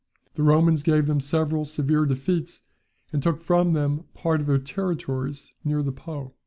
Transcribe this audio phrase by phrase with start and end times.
[0.33, 2.63] The Romans gave them several severe defeats,
[3.13, 6.33] and took from them part of their territories near the Po.